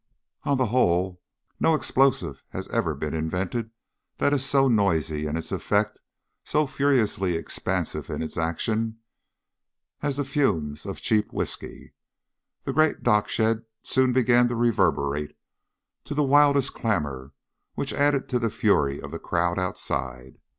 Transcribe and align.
On 0.45 0.57
the 0.57 0.65
whole, 0.73 1.21
no 1.59 1.75
explosive 1.75 2.43
has 2.49 2.67
ever 2.69 2.95
been 2.95 3.13
invented 3.13 3.69
that 4.17 4.33
is 4.33 4.43
so 4.43 4.67
noisy 4.67 5.27
in 5.27 5.37
its 5.37 5.51
effect, 5.51 5.99
so 6.43 6.65
furiously 6.65 7.35
expansive 7.35 8.09
in 8.09 8.23
its 8.23 8.35
action, 8.35 8.97
as 10.01 10.15
the 10.17 10.25
fumes 10.25 10.87
of 10.87 10.99
cheap 11.01 11.31
whiskey. 11.31 11.93
The 12.63 12.73
great 12.73 13.03
dock 13.03 13.29
shed 13.29 13.65
soon 13.83 14.11
began 14.11 14.47
to 14.47 14.55
reverberate 14.55 15.37
to 16.05 16.15
the 16.15 16.23
wildest 16.23 16.73
clamor, 16.73 17.33
which 17.75 17.93
added 17.93 18.27
to 18.29 18.39
the 18.39 18.49
fury 18.49 18.99
of 18.99 19.11
the 19.11 19.19
crowd 19.19 19.59
outside. 19.59 20.39